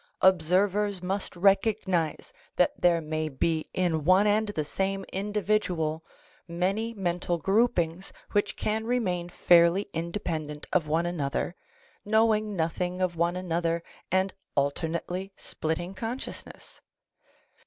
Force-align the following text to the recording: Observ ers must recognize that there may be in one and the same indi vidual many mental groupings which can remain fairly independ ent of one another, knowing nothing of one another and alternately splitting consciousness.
Observ 0.21 0.75
ers 0.75 1.03
must 1.03 1.35
recognize 1.35 2.33
that 2.55 2.73
there 2.75 3.01
may 3.01 3.29
be 3.29 3.67
in 3.71 4.03
one 4.03 4.25
and 4.25 4.47
the 4.47 4.63
same 4.63 5.05
indi 5.13 5.43
vidual 5.43 6.01
many 6.47 6.91
mental 6.95 7.37
groupings 7.37 8.11
which 8.31 8.55
can 8.55 8.85
remain 8.87 9.29
fairly 9.29 9.87
independ 9.93 10.49
ent 10.49 10.65
of 10.73 10.87
one 10.87 11.05
another, 11.05 11.53
knowing 12.03 12.55
nothing 12.55 12.99
of 12.99 13.15
one 13.15 13.35
another 13.35 13.83
and 14.11 14.33
alternately 14.55 15.31
splitting 15.37 15.93
consciousness. 15.93 16.81